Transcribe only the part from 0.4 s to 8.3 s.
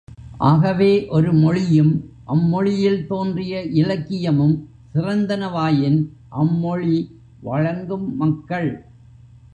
ஆகவே, ஒரு மொழியும், அம்மொழியில் தோன்றிய இலக்கியமும் சிறந்தனவாயின், அம்மொழி வழங்கும்